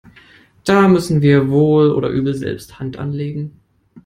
[0.65, 3.59] Da müssen wir wohl oder übel selbst Hand anlegen.